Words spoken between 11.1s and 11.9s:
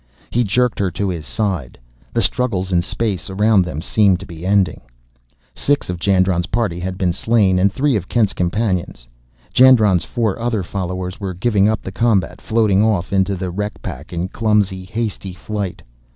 were giving up